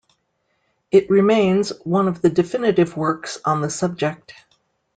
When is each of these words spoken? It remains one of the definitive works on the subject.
It 0.89 1.11
remains 1.11 1.69
one 1.83 2.07
of 2.07 2.23
the 2.23 2.29
definitive 2.31 2.97
works 2.97 3.37
on 3.45 3.61
the 3.61 3.69
subject. 3.69 4.33